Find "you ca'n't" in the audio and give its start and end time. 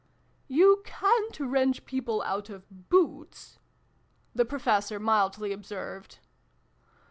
0.47-1.39